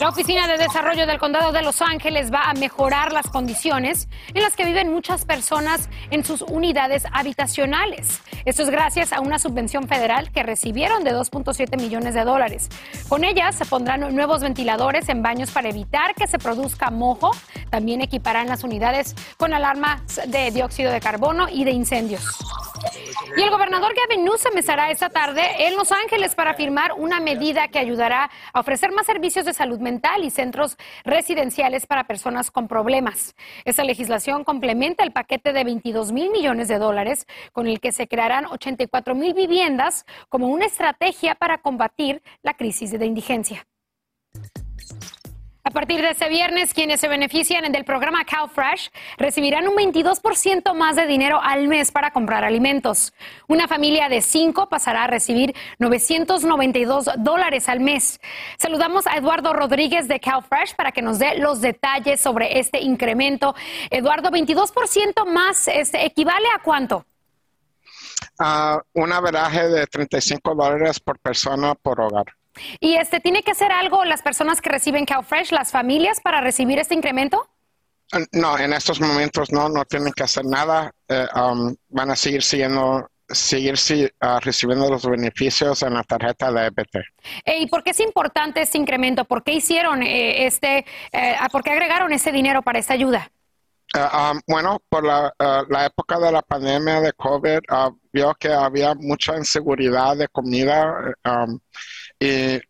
La 0.00 0.08
Oficina 0.08 0.46
de 0.48 0.58
Desarrollo 0.58 1.06
del 1.06 1.18
Condado 1.18 1.52
de 1.52 1.62
Los 1.62 1.82
Ángeles 1.82 2.32
va 2.32 2.50
a 2.50 2.54
mejorar 2.54 3.12
las 3.12 3.28
condiciones 3.28 3.91
en 4.34 4.42
las 4.42 4.56
que 4.56 4.64
viven 4.64 4.92
muchas 4.92 5.24
personas 5.24 5.88
en 6.10 6.24
sus 6.24 6.42
unidades 6.42 7.04
habitacionales. 7.12 8.20
Esto 8.44 8.62
es 8.62 8.70
gracias 8.70 9.12
a 9.12 9.20
una 9.20 9.38
subvención 9.38 9.86
federal 9.88 10.32
que 10.32 10.42
recibieron 10.42 11.04
de 11.04 11.12
2.7 11.12 11.80
millones 11.80 12.14
de 12.14 12.24
dólares. 12.24 12.68
Con 13.08 13.24
ella 13.24 13.52
se 13.52 13.64
pondrán 13.64 14.14
nuevos 14.14 14.40
ventiladores 14.40 15.08
en 15.08 15.22
baños 15.22 15.50
para 15.50 15.68
evitar 15.68 16.14
que 16.14 16.26
se 16.26 16.38
produzca 16.38 16.90
mojo. 16.90 17.30
También 17.70 18.00
equiparán 18.00 18.48
las 18.48 18.64
unidades 18.64 19.14
con 19.36 19.54
alarmas 19.54 20.20
de 20.26 20.50
dióxido 20.50 20.90
de 20.90 21.00
carbono 21.00 21.48
y 21.48 21.64
de 21.64 21.72
incendios. 21.72 22.38
Y 23.36 23.40
el 23.40 23.50
gobernador 23.50 23.94
Gavin 23.94 24.24
Newsom 24.24 24.56
estará 24.58 24.90
esta 24.90 25.08
tarde 25.08 25.42
en 25.66 25.76
Los 25.76 25.90
Ángeles 25.92 26.34
para 26.34 26.54
firmar 26.54 26.92
una 26.96 27.20
medida 27.20 27.68
que 27.68 27.78
ayudará 27.78 28.30
a 28.52 28.60
ofrecer 28.60 28.92
más 28.92 29.06
servicios 29.06 29.46
de 29.46 29.54
salud 29.54 29.78
mental 29.78 30.24
y 30.24 30.30
centros 30.30 30.76
residenciales 31.04 31.86
para 31.86 32.04
personas 32.04 32.50
con 32.50 32.68
problemas. 32.68 33.34
Esta 33.64 33.81
legislación 33.84 34.44
complementa 34.44 35.04
el 35.04 35.12
paquete 35.12 35.52
de 35.52 35.64
22 35.64 36.12
mil 36.12 36.30
millones 36.30 36.68
de 36.68 36.78
dólares 36.78 37.26
con 37.52 37.66
el 37.66 37.80
que 37.80 37.92
se 37.92 38.08
crearán 38.08 38.46
84 38.46 39.14
mil 39.14 39.34
viviendas 39.34 40.04
como 40.28 40.48
una 40.48 40.66
estrategia 40.66 41.34
para 41.34 41.58
combatir 41.58 42.22
la 42.42 42.54
crisis 42.54 42.90
de 42.90 43.06
indigencia. 43.06 43.66
A 45.72 45.74
partir 45.74 46.02
de 46.02 46.10
este 46.10 46.28
viernes, 46.28 46.74
quienes 46.74 47.00
se 47.00 47.08
benefician 47.08 47.72
del 47.72 47.86
programa 47.86 48.26
CalFresh 48.26 48.90
recibirán 49.16 49.66
un 49.66 49.74
22% 49.74 50.74
más 50.74 50.96
de 50.96 51.06
dinero 51.06 51.40
al 51.42 51.66
mes 51.66 51.90
para 51.90 52.10
comprar 52.10 52.44
alimentos. 52.44 53.14
Una 53.48 53.66
familia 53.66 54.10
de 54.10 54.20
cinco 54.20 54.68
pasará 54.68 55.04
a 55.04 55.06
recibir 55.06 55.54
992 55.78 57.08
dólares 57.16 57.70
al 57.70 57.80
mes. 57.80 58.20
Saludamos 58.58 59.06
a 59.06 59.16
Eduardo 59.16 59.54
Rodríguez 59.54 60.08
de 60.08 60.20
CalFresh 60.20 60.76
para 60.76 60.92
que 60.92 61.00
nos 61.00 61.18
dé 61.18 61.38
los 61.38 61.62
detalles 61.62 62.20
sobre 62.20 62.58
este 62.58 62.82
incremento. 62.82 63.54
Eduardo, 63.88 64.28
22% 64.28 65.24
más 65.24 65.68
este, 65.68 66.04
equivale 66.04 66.48
a 66.54 66.58
cuánto? 66.62 67.06
A 68.38 68.78
un 68.92 69.10
averaje 69.10 69.68
de 69.68 69.86
35 69.86 70.54
dólares 70.54 71.00
por 71.00 71.18
persona 71.18 71.74
por 71.74 71.98
hogar. 71.98 72.26
¿Y 72.80 72.94
este 72.94 73.20
tiene 73.20 73.42
que 73.42 73.52
hacer 73.52 73.72
algo 73.72 74.04
las 74.04 74.22
personas 74.22 74.60
que 74.60 74.70
reciben 74.70 75.04
CalFresh, 75.04 75.52
las 75.52 75.70
familias, 75.70 76.20
para 76.20 76.40
recibir 76.40 76.78
este 76.78 76.94
incremento? 76.94 77.48
Uh, 78.12 78.24
no, 78.32 78.58
en 78.58 78.72
estos 78.72 79.00
momentos 79.00 79.52
no, 79.52 79.68
no 79.68 79.84
tienen 79.84 80.12
que 80.12 80.24
hacer 80.24 80.44
nada. 80.44 80.92
Eh, 81.08 81.26
um, 81.34 81.74
van 81.88 82.10
a 82.10 82.16
seguir 82.16 82.42
siguiendo 82.42 83.08
seguir 83.32 83.74
uh, 83.74 84.38
recibiendo 84.40 84.88
los 84.88 85.04
beneficios 85.06 85.82
en 85.82 85.94
la 85.94 86.02
tarjeta 86.02 86.52
de 86.52 86.66
EBT. 86.66 86.96
¿Y 87.46 87.66
por 87.66 87.82
qué 87.82 87.90
es 87.90 88.00
importante 88.00 88.60
este 88.60 88.78
incremento? 88.78 89.24
¿Por 89.24 89.42
qué 89.42 89.52
hicieron 89.52 90.02
eh, 90.02 90.46
este, 90.46 90.84
eh, 91.12 91.36
por 91.50 91.62
qué 91.62 91.70
agregaron 91.70 92.12
ese 92.12 92.32
dinero 92.32 92.62
para 92.62 92.78
esta 92.78 92.94
ayuda? 92.94 93.30
Uh, 93.94 94.32
um, 94.32 94.40
bueno, 94.46 94.80
por 94.88 95.04
la, 95.04 95.32
la, 95.68 95.86
época 95.86 96.18
de 96.18 96.32
la 96.32 96.40
pandemia 96.40 97.00
de 97.00 97.12
COVID, 97.12 97.58
vio 98.10 98.34
que 98.34 98.48
había 98.50 98.94
mucha 98.94 99.36
inseguridad 99.36 100.16
de 100.16 100.28
comida. 100.28 101.14
Um, 101.24 101.58
y 102.22 102.60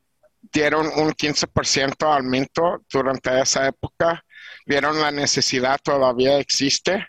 dieron 0.51 0.87
un 0.97 1.13
15% 1.13 2.07
aumento 2.07 2.83
durante 2.91 3.39
esa 3.39 3.67
época, 3.67 4.25
vieron 4.65 4.99
la 4.99 5.11
necesidad 5.11 5.79
todavía 5.83 6.39
existe 6.39 7.07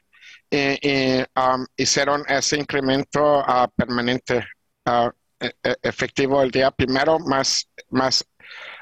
y, 0.51 1.21
um, 1.39 1.65
hicieron 1.77 2.23
ese 2.27 2.57
incremento 2.57 3.39
uh, 3.39 3.67
permanente 3.75 4.45
uh, 4.85 5.09
e, 5.39 5.51
e, 5.63 5.75
efectivo 5.81 6.41
el 6.41 6.51
día 6.51 6.69
primero 6.69 7.17
más 7.17 7.69
más 7.89 8.23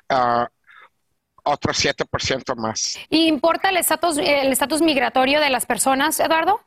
uh, 0.09 0.45
otro 1.43 1.71
7% 1.71 2.55
más. 2.55 2.97
¿Y 3.09 3.27
importa 3.27 3.69
el 3.69 3.77
estatus 3.77 4.17
el 4.17 4.51
estatus 4.51 4.81
migratorio 4.81 5.39
de 5.39 5.49
las 5.49 5.65
personas, 5.65 6.19
Eduardo? 6.19 6.59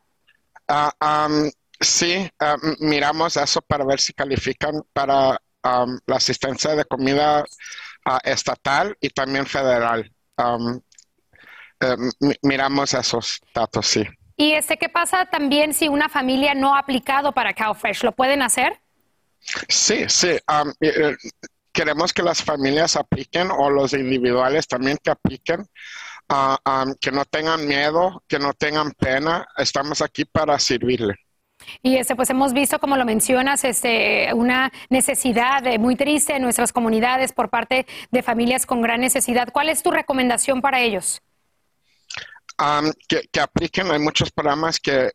Um, 0.69 1.51
sí, 1.79 2.29
miramos 2.81 3.37
eso 3.37 3.61
para 3.63 3.85
ver 3.85 4.01
si 4.01 4.13
califican 4.13 4.83
para 4.93 5.41
Um, 5.65 5.99
la 6.07 6.17
asistencia 6.17 6.77
de 6.77 6.85
comida 6.85 7.43
uh, 8.07 8.19
estatal 8.23 8.95
y 9.01 9.09
también 9.09 9.47
federal. 9.47 10.13
Um, 10.37 10.79
eh, 11.81 11.97
miramos 12.43 12.93
esos 12.93 13.41
datos, 13.55 13.87
sí. 13.87 14.05
¿Y 14.37 14.53
este 14.53 14.77
qué 14.77 14.91
pasa 14.91 15.25
también 15.25 15.73
si 15.73 15.89
una 15.89 16.11
familia 16.11 16.55
no 16.55 16.75
ha 16.75 16.81
aplicado 16.81 17.33
para 17.33 17.55
CalFresh? 17.55 18.05
¿Lo 18.05 18.13
pueden 18.13 18.43
hacer? 18.43 18.79
Sí, 19.69 20.05
sí. 20.09 20.39
Um, 20.49 20.73
eh, 20.81 21.17
queremos 21.73 22.13
que 22.13 22.23
las 22.23 22.43
familias 22.43 22.97
apliquen 22.97 23.51
o 23.51 23.71
los 23.71 23.95
individuales 23.95 24.69
también 24.69 24.99
que 25.03 25.11
apliquen, 25.13 25.67
uh, 26.31 26.95
que 27.01 27.11
no 27.11 27.25
tengan 27.25 27.67
miedo, 27.67 28.23
que 28.29 28.39
no 28.39 28.53
tengan 28.53 28.93
pena. 28.93 29.47
Estamos 29.57 30.03
aquí 30.03 30.27
para 30.27 30.59
servirle. 30.59 31.15
Y 31.83 31.97
este, 31.97 32.17
pues 32.17 32.31
hemos 32.31 32.53
visto, 32.53 32.79
como 32.79 32.97
lo 32.97 33.05
mencionas, 33.05 33.65
este, 33.65 34.33
una 34.35 34.73
necesidad 34.89 35.63
muy 35.79 35.97
triste 35.97 36.37
en 36.37 36.43
nuestras 36.43 36.73
comunidades 36.73 37.33
por 37.33 37.51
parte 37.51 37.87
de 38.11 38.23
familias 38.23 38.67
con 38.67 38.83
gran 38.83 39.01
necesidad. 39.01 39.49
¿Cuál 39.53 39.69
es 39.69 39.83
tu 39.83 39.91
recomendación 39.91 40.61
para 40.61 40.81
ellos? 40.81 41.23
que, 43.09 43.41
apliquen, 43.41 43.91
hay 43.91 43.99
muchos 43.99 44.31
programas 44.31 44.79
que, 44.79 45.11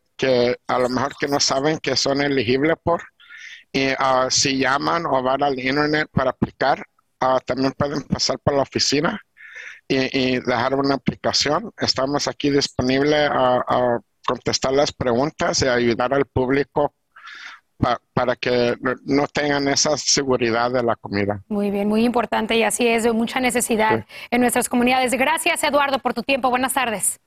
a 0.66 0.78
lo 0.78 0.88
mejor 0.88 1.14
que 1.18 1.28
no 1.28 1.40
saben 1.40 1.78
que 1.78 1.96
son 1.96 2.20
elegibles 2.20 2.76
por. 2.82 3.02
Y 3.72 3.88
ah, 3.98 4.26
si 4.30 4.58
llaman 4.58 5.06
o 5.06 5.22
van 5.22 5.42
al 5.42 5.58
internet 5.58 6.08
para 6.12 6.30
aplicar, 6.30 6.84
ah, 7.20 7.40
también 7.44 7.72
pueden 7.72 8.02
pasar 8.02 8.38
por 8.40 8.54
la 8.54 8.62
oficina 8.62 9.20
y, 9.88 10.38
dejar 10.40 10.74
una 10.74 10.96
aplicación. 10.96 11.72
Estamos 11.78 12.28
aquí 12.28 12.50
disponibles 12.50 13.30
a 13.30 14.00
contestar 14.30 14.72
las 14.72 14.92
preguntas 14.92 15.60
y 15.62 15.68
ayudar 15.68 16.14
al 16.14 16.24
público 16.24 16.94
para 18.12 18.36
que 18.36 18.76
no 19.04 19.26
tengan 19.26 19.66
esa 19.68 19.96
seguridad 19.96 20.70
de 20.70 20.82
la 20.82 20.96
comida. 20.96 21.42
Muy 21.48 21.70
bien, 21.70 21.88
muy 21.88 22.04
importante 22.04 22.54
y 22.54 22.62
así 22.62 22.86
es, 22.86 23.04
de 23.04 23.12
mucha 23.12 23.40
necesidad 23.40 24.04
en 24.30 24.40
nuestras 24.40 24.68
comunidades. 24.68 25.12
Gracias, 25.12 25.64
Eduardo, 25.64 25.98
por 25.98 26.12
tu 26.12 26.22
tiempo. 26.22 26.50
Buenas 26.50 26.74
tardes. 26.74 27.18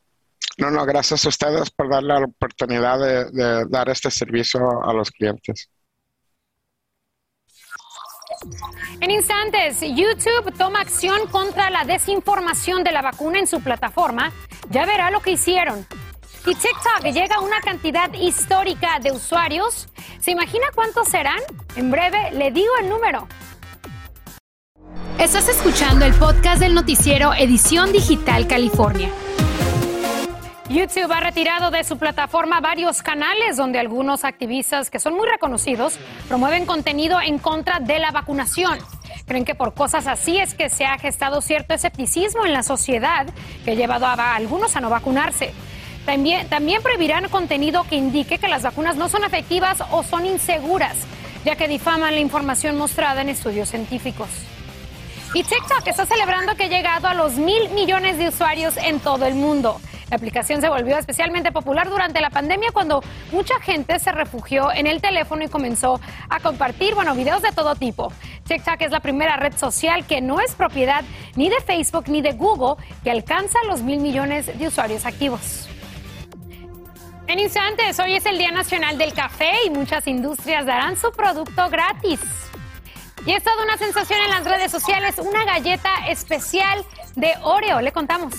No, 0.58 0.70
no, 0.70 0.86
gracias 0.86 1.26
a 1.26 1.30
ustedes 1.30 1.72
por 1.72 1.90
dar 1.90 2.04
la 2.04 2.20
oportunidad 2.20 3.00
de 3.00 3.66
dar 3.68 3.90
este 3.90 4.12
servicio 4.12 4.62
a 4.84 4.94
los 4.94 5.10
clientes. 5.10 5.70
En 9.02 9.10
instantes, 9.10 9.80
YouTube 9.82 10.54
toma 10.58 10.82
acción 10.82 11.28
contra 11.32 11.70
la 11.70 11.84
desinformación 11.84 12.84
de 12.84 12.92
la 12.92 13.02
vacuna 13.02 13.40
en 13.40 13.48
su 13.48 13.62
plataforma. 13.62 14.32
Ya 14.70 14.86
verá 14.86 15.10
lo 15.12 15.22
que 15.22 15.32
hicieron. 15.32 15.86
Y 16.46 16.56
TikTok 16.56 17.04
llega 17.14 17.38
a 17.38 17.40
una 17.40 17.62
cantidad 17.62 18.12
histórica 18.14 19.00
de 19.00 19.14
usuarios. 19.14 19.88
¿Se 20.20 20.32
imagina 20.32 20.66
cuántos 20.76 21.08
serán? 21.08 21.40
En 21.78 21.90
breve 21.90 22.32
le 22.34 22.52
digo 22.52 22.72
el 22.82 22.90
número. 22.90 23.30
Estás 25.18 25.48
escuchando 25.48 26.04
el 26.04 26.14
podcast 26.14 26.60
del 26.60 26.74
noticiero 26.74 27.34
Edición 27.34 27.94
Digital 27.94 28.46
California. 28.46 29.10
YouTube 30.68 31.14
ha 31.14 31.22
retirado 31.22 31.72
de 31.72 31.86
su 31.86 31.98
plataforma 31.98 32.60
varios 32.60 33.02
canales 33.02 33.56
donde 33.56 33.80
algunos 33.80 34.26
activistas 34.26 34.90
que 34.90 35.00
son 35.00 35.14
muy 35.14 35.30
reconocidos 35.30 35.98
promueven 36.28 36.66
contenido 36.66 37.22
en 37.22 37.40
contra 37.40 37.80
de 37.80 38.00
la 38.00 38.12
vacunación. 38.12 38.80
Creen 39.26 39.46
que 39.46 39.56
por 39.56 39.74
cosas 39.74 40.08
así 40.08 40.40
es 40.40 40.56
que 40.56 40.70
se 40.70 40.84
ha 40.84 40.98
gestado 40.98 41.40
cierto 41.40 41.74
escepticismo 41.74 42.46
en 42.46 42.52
la 42.52 42.64
sociedad 42.64 43.28
que 43.64 43.72
ha 43.72 43.76
llevado 43.76 44.08
a 44.08 44.36
algunos 44.36 44.76
a 44.76 44.82
no 44.82 44.90
vacunarse. 44.90 45.54
También, 46.06 46.50
también 46.50 46.82
prohibirán 46.82 47.30
contenido 47.30 47.86
que 47.86 47.96
indique 47.96 48.38
que 48.38 48.48
las 48.48 48.64
vacunas 48.64 48.96
no 48.98 49.08
son 49.08 49.24
efectivas 49.24 49.82
o 49.92 50.04
son 50.04 50.26
inseguras, 50.26 50.98
ya 51.46 51.56
que 51.56 51.68
difaman 51.68 52.14
la 52.14 52.20
información 52.20 52.78
mostrada 52.78 53.22
en 53.22 53.30
estudios 53.30 53.70
científicos. 53.70 54.28
Y 55.34 55.44
TikTok 55.44 55.88
está 55.88 56.06
celebrando 56.06 56.56
que 56.56 56.66
ha 56.66 56.68
llegado 56.68 57.08
a 57.08 57.14
los 57.14 57.34
mil 57.34 57.70
millones 57.70 58.18
de 58.18 58.28
usuarios 58.28 58.78
en 58.78 59.00
todo 59.00 59.26
el 59.26 59.34
mundo. 59.34 59.80
La 60.12 60.18
aplicación 60.18 60.62
se 60.62 60.70
volvió 60.70 60.96
especialmente 60.96 61.52
popular 61.52 61.90
durante 61.90 62.22
la 62.22 62.30
pandemia 62.30 62.70
cuando 62.72 63.02
mucha 63.32 63.60
gente 63.62 63.98
se 63.98 64.12
refugió 64.12 64.72
en 64.72 64.86
el 64.86 65.02
teléfono 65.02 65.44
y 65.44 65.48
comenzó 65.48 66.00
a 66.30 66.40
compartir, 66.40 66.94
bueno, 66.94 67.16
videos 67.16 67.42
de 67.42 67.52
todo 67.52 67.74
tipo. 67.74 68.14
TikTok 68.48 68.82
es 68.82 68.92
la 68.92 69.00
primera 69.00 69.38
red 69.38 69.58
social 69.58 70.06
que 70.06 70.22
no 70.22 70.40
es 70.40 70.54
propiedad 70.54 71.04
ni 71.36 71.50
de 71.50 71.60
Facebook 71.62 72.10
ni 72.10 72.22
de 72.22 72.34
Google 72.34 72.76
que 73.04 73.10
alcanza 73.10 73.58
los 73.68 73.82
mil 73.82 74.02
millones 74.02 74.56
de 74.60 74.68
usuarios 74.68 75.08
activos. 75.08 75.68
En 77.28 77.40
instantes, 77.40 78.00
hoy 78.00 78.16
es 78.16 78.26
el 78.26 78.38
Día 78.38 78.52
Nacional 78.52 78.98
del 78.98 79.14
Café 79.14 79.52
y 79.66 79.70
muchas 79.70 80.08
industrias 80.08 80.66
darán 80.66 80.98
su 80.98 81.12
producto 81.12 81.70
gratis. 81.70 82.20
Y 83.26 83.32
es 83.32 83.44
toda 83.44 83.64
una 83.64 83.78
sensación 83.78 84.20
en 84.20 84.30
las 84.30 84.44
redes 84.44 84.72
sociales, 84.72 85.18
una 85.20 85.46
galleta 85.46 85.90
especial 86.10 86.84
de 87.16 87.34
Oreo. 87.42 87.80
Le 87.80 87.94
contamos. 87.94 88.34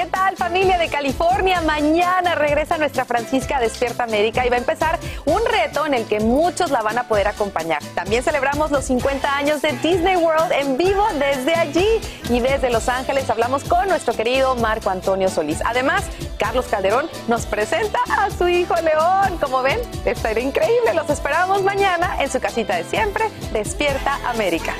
¿Qué 0.00 0.06
tal 0.06 0.34
familia 0.34 0.78
de 0.78 0.88
California? 0.88 1.60
Mañana 1.60 2.34
regresa 2.34 2.78
nuestra 2.78 3.04
Francisca 3.04 3.60
Despierta 3.60 4.04
América 4.04 4.46
y 4.46 4.48
va 4.48 4.56
a 4.56 4.58
empezar 4.58 4.98
un 5.26 5.42
reto 5.44 5.84
en 5.84 5.92
el 5.92 6.06
que 6.06 6.20
muchos 6.20 6.70
la 6.70 6.80
van 6.80 6.96
a 6.96 7.02
poder 7.06 7.28
acompañar. 7.28 7.82
También 7.94 8.22
celebramos 8.22 8.70
los 8.70 8.86
50 8.86 9.36
años 9.36 9.60
de 9.60 9.72
Disney 9.72 10.16
World 10.16 10.52
en 10.52 10.78
vivo 10.78 11.04
desde 11.18 11.54
allí 11.54 11.86
y 12.30 12.40
desde 12.40 12.70
Los 12.70 12.88
Ángeles 12.88 13.28
hablamos 13.28 13.62
con 13.64 13.88
nuestro 13.88 14.14
querido 14.14 14.56
Marco 14.56 14.88
Antonio 14.88 15.28
Solís. 15.28 15.60
Además, 15.66 16.04
Carlos 16.38 16.64
Calderón 16.70 17.06
nos 17.28 17.44
presenta 17.44 17.98
a 18.08 18.30
su 18.30 18.48
hijo 18.48 18.74
León. 18.76 19.36
Como 19.38 19.60
ven, 19.60 19.80
estará 20.06 20.40
increíble. 20.40 20.94
Los 20.94 21.10
esperamos 21.10 21.62
mañana 21.62 22.16
en 22.22 22.30
su 22.30 22.40
casita 22.40 22.74
de 22.74 22.84
siempre, 22.84 23.26
Despierta 23.52 24.18
América. 24.30 24.72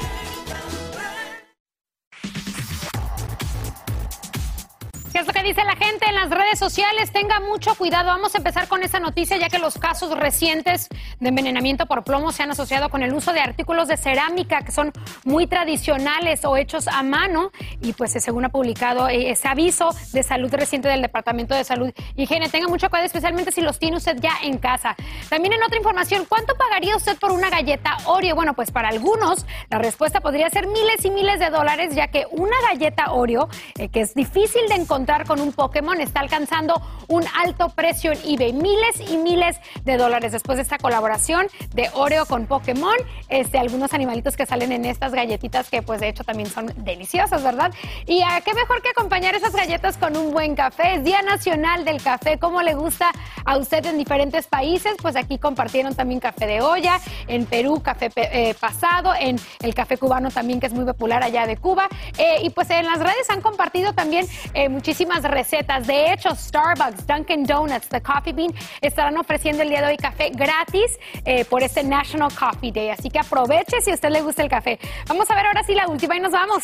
Dice 5.50 5.64
la 5.64 5.75
gente 5.75 6.07
en 6.09 6.14
las 6.14 6.30
redes 6.30 6.61
sociales? 6.61 7.11
Tenga 7.11 7.40
mucho 7.40 7.75
cuidado. 7.75 8.07
Vamos 8.07 8.37
a 8.37 8.38
empezar 8.38 8.69
con 8.69 8.85
esa 8.85 9.00
noticia 9.00 9.37
ya 9.37 9.49
que 9.49 9.59
los 9.59 9.78
casos 9.78 10.16
recientes 10.16 10.88
de 11.19 11.28
envenenamiento 11.28 11.87
por 11.87 12.04
plomo 12.04 12.30
se 12.30 12.45
han 12.45 12.52
asociado 12.52 12.88
con 12.88 13.02
el 13.02 13.12
uso 13.12 13.33
de 13.33 13.40
artículos 13.40 13.88
de 13.88 13.97
cerámica 13.97 14.62
que 14.62 14.71
son 14.71 14.92
muy 15.25 15.49
tradicionales 15.49 16.45
o 16.45 16.57
hechos 16.57 16.87
a 16.87 17.02
mano. 17.02 17.50
Y 17.83 17.95
pues 17.95 18.12
según 18.12 18.45
ha 18.45 18.50
publicado 18.50 19.09
eh, 19.09 19.30
ese 19.30 19.49
aviso 19.49 19.90
de 20.12 20.23
salud 20.23 20.54
reciente 20.54 20.87
del 20.87 21.02
Departamento 21.02 21.57
de 21.57 21.64
Salud 21.64 21.90
y 22.14 22.23
Higiene, 22.23 22.49
tenga 22.49 22.69
mucho 22.69 22.88
cuidado, 22.88 23.07
especialmente 23.07 23.50
si 23.50 23.61
los 23.61 23.80
tiene 23.80 23.97
usted 23.97 24.19
ya 24.21 24.35
en 24.45 24.57
casa. 24.59 24.95
También 25.30 25.54
en 25.54 25.64
otra 25.64 25.78
información, 25.78 26.26
¿cuánto 26.28 26.54
pagaría 26.54 26.95
usted 26.95 27.19
por 27.19 27.33
una 27.33 27.50
galleta 27.50 27.97
Oreo? 28.04 28.37
Bueno, 28.37 28.54
pues 28.54 28.71
para 28.71 28.90
algunos 28.90 29.45
la 29.69 29.78
respuesta 29.78 30.21
podría 30.21 30.49
ser 30.49 30.69
miles 30.69 31.04
y 31.04 31.11
miles 31.11 31.40
de 31.40 31.50
dólares, 31.50 31.92
ya 31.97 32.07
que 32.07 32.25
una 32.30 32.54
galleta 32.69 33.11
Oreo, 33.11 33.49
eh, 33.78 33.88
que 33.88 34.02
es 34.02 34.14
difícil 34.14 34.69
de 34.69 34.76
encontrar, 34.76 35.26
con 35.26 35.39
un 35.40 35.52
Pokémon 35.52 36.00
está 36.00 36.20
alcanzando 36.20 36.80
un 37.09 37.25
alto 37.44 37.70
precio 37.70 38.12
en 38.12 38.18
eBay, 38.25 38.52
miles 38.52 39.11
y 39.11 39.16
miles 39.16 39.56
de 39.85 39.97
dólares 39.97 40.32
después 40.32 40.56
de 40.56 40.62
esta 40.62 40.78
colaboración 40.78 41.49
de 41.75 41.90
Oreo 41.94 42.26
con 42.26 42.47
Pokémon, 42.47 42.94
este, 43.28 43.59
algunos 43.59 43.92
animalitos 43.92 44.37
que 44.37 44.47
salen 44.47 44.73
en 44.73 44.85
estas 44.85 45.12
galletitas 45.12 45.68
que 45.70 45.82
pues 45.82 46.00
de 46.00 46.09
hecho 46.09 46.25
también 46.25 46.49
son 46.49 46.73
deliciosas, 46.76 47.42
¿verdad? 47.42 47.73
Y 48.06 48.23
qué 48.45 48.54
mejor 48.54 48.82
que 48.82 48.91
acompañar 48.91 49.34
esas 49.34 49.52
galletas 49.52 49.97
con 49.97 50.17
un 50.17 50.32
buen 50.32 50.54
café, 50.54 50.95
es 50.95 51.04
Día 51.04 51.23
Nacional 51.23 51.84
del 51.84 52.02
Café, 52.02 52.38
¿cómo 52.38 52.62
le 52.62 52.75
gusta 52.75 53.10
a 53.45 53.58
usted 53.58 53.84
en 53.86 53.99
diferentes 53.99 54.47
países? 54.47 54.95
Pues 55.00 55.17
aquí 55.17 55.38
compartieron 55.38 55.95
también 55.95 56.21
café 56.21 56.47
de 56.47 56.60
olla, 56.60 57.00
en 57.26 57.47
Perú 57.47 57.80
café 57.82 58.10
eh, 58.17 58.54
pasado, 58.58 59.12
en 59.19 59.38
el 59.62 59.75
café 59.75 59.97
cubano 59.97 60.30
también 60.30 60.60
que 60.60 60.67
es 60.67 60.73
muy 60.73 60.84
popular 60.84 61.23
allá 61.23 61.47
de 61.47 61.56
Cuba, 61.56 61.88
eh, 62.19 62.36
y 62.43 62.50
pues 62.50 62.71
en 62.71 62.86
las 62.86 62.99
redes 62.99 63.28
han 63.28 63.41
compartido 63.41 63.93
también 63.93 64.26
eh, 64.54 64.69
muchísimas 64.69 65.23
recetas. 65.30 65.86
De 65.86 66.12
hecho, 66.12 66.34
Starbucks, 66.34 67.06
Dunkin' 67.06 67.45
Donuts, 67.45 67.88
The 67.88 68.00
Coffee 68.02 68.32
Bean 68.32 68.54
estarán 68.80 69.16
ofreciendo 69.16 69.62
el 69.62 69.69
día 69.69 69.80
de 69.80 69.88
hoy 69.88 69.97
café 69.97 70.30
gratis 70.30 70.99
eh, 71.25 71.45
por 71.45 71.62
este 71.62 71.82
National 71.82 72.32
Coffee 72.34 72.73
Day. 72.73 72.90
Así 72.90 73.10
que 73.10 73.19
aproveche 73.19 73.80
si 73.80 73.90
a 73.90 73.95
usted 73.95 74.10
le 74.10 74.23
gusta 74.23 74.43
el 74.43 74.49
café. 74.49 74.78
Vamos 75.08 75.30
a 75.30 75.34
ver 75.34 75.47
ahora 75.47 75.62
sí 75.62 75.75
la 75.75 75.88
última 75.88 76.16
y 76.16 76.21
nos 76.21 76.32
vamos. 76.32 76.62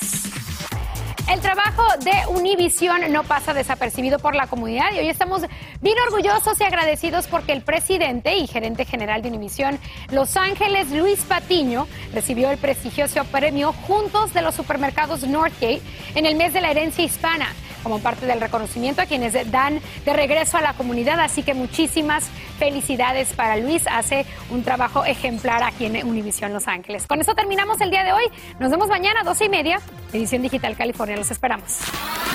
El 1.31 1.41
trabajo 1.41 1.83
de 2.05 2.13
Univision 2.29 3.13
no 3.13 3.25
pasa 3.25 3.53
desapercibido 3.53 4.21
por 4.21 4.37
la 4.37 4.47
comunidad 4.47 4.93
y 4.95 5.01
hoy 5.01 5.09
estamos 5.09 5.43
bien 5.81 5.97
orgullosos 6.07 6.61
y 6.61 6.65
agradecidos 6.65 7.27
porque 7.27 7.53
el 7.53 7.63
presidente 7.63 8.37
y 8.37 8.47
gerente 8.47 8.85
general 8.85 9.23
de 9.23 9.29
Univision 9.29 9.77
Los 10.13 10.37
Ángeles, 10.37 10.93
Luis 10.93 11.19
Patiño, 11.25 11.89
recibió 12.15 12.49
el 12.53 12.59
prestigioso 12.59 13.25
premio 13.25 13.73
Juntos 13.73 14.35
de 14.35 14.43
los 14.43 14.55
Supermercados 14.55 15.25
Northgate 15.25 15.83
en 16.15 16.27
el 16.27 16.37
mes 16.37 16.53
de 16.53 16.61
la 16.61 16.71
herencia 16.71 17.05
hispana 17.05 17.49
como 17.87 18.01
parte 18.01 18.27
del 18.27 18.41
reconocimiento 18.41 19.01
a 19.01 19.07
quienes 19.07 19.33
dan 19.53 19.81
de 20.05 20.13
regreso 20.13 20.57
a 20.57 20.61
la 20.61 20.73
comunidad. 20.73 21.21
Así 21.21 21.45
que 21.45 21.55
muchísimas 21.55 22.25
felicidades 22.59 23.33
para 23.33 23.57
Luis. 23.57 23.85
Hace 23.89 24.27
un 24.51 24.65
trabajo 24.65 25.05
ejemplar 25.05 25.63
aquí 25.63 25.87
en 25.87 26.05
Univisión 26.05 26.53
Los 26.53 26.67
Ángeles. 26.67 27.07
Con 27.07 27.21
eso 27.21 27.37
terminamos 27.37 27.81
el 27.81 27.91
día 27.91 28.03
de 28.03 28.13
hoy. 28.13 28.25
Nos 28.59 28.73
vemos 28.73 28.89
mañana 28.89 29.21
a 29.21 29.23
doce 29.23 29.45
y 29.45 29.49
media, 29.49 29.81
Edición 30.13 30.43
Digital 30.43 30.77
California. 30.77 31.17
Los 31.17 31.31
esperamos. 31.31 31.79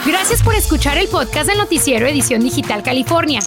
Gracias 0.06 0.42
por 0.42 0.56
escuchar 0.56 0.98
el 0.98 1.10
podcast 1.10 1.50
del 1.50 1.58
noticiero 1.58 2.08
Edición 2.08 2.42
Digital 2.42 2.82
California. 2.82 3.42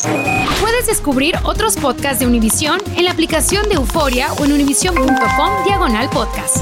Puedes 0.60 0.86
descubrir 0.86 1.36
otros 1.44 1.78
podcasts 1.78 2.18
de 2.18 2.26
Univisión 2.26 2.82
en 2.98 3.06
la 3.06 3.12
aplicación 3.12 3.66
de 3.70 3.76
Euforia 3.76 4.30
o 4.34 4.44
en 4.44 4.52
univision.com 4.52 5.64
diagonal 5.64 6.10
podcast. 6.10 6.58